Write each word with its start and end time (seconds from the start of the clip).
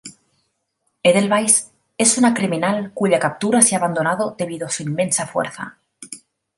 Edelweiss 1.09 1.71
es 1.95 2.17
una 2.17 2.33
criminal 2.33 2.89
cuya 2.91 3.19
captura 3.19 3.61
se 3.61 3.75
ha 3.75 3.77
abandonado 3.77 4.33
debido 4.35 4.65
a 4.65 4.71
su 4.71 4.81
inmensa 4.81 5.27
fuerza. 5.27 5.77